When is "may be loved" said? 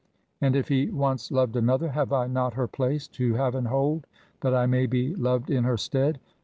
4.65-5.51